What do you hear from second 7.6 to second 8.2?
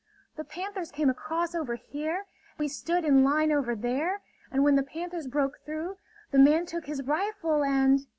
and...."